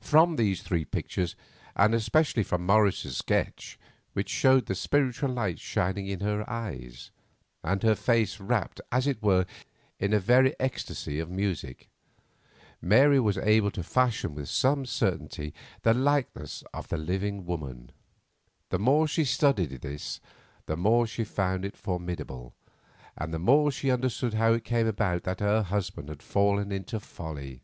[0.00, 1.36] From these three pictures,
[1.76, 3.78] and especially from Morris's sketch,
[4.12, 7.12] which showed the spiritual light shining in her eyes,
[7.62, 9.46] and her face rapt, as it were,
[10.00, 11.88] in a very ecstasy of music,
[12.82, 17.92] Mary was able to fashion with some certainty the likeness of the living woman.
[18.70, 20.18] The more she studied this
[20.66, 22.56] the more she found it formidable,
[23.16, 26.98] and the more she understood how it came about that her husband had fallen into
[26.98, 27.62] folly.